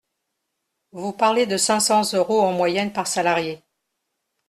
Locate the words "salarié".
3.05-3.61